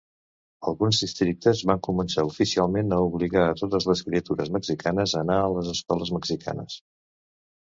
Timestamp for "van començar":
1.71-2.25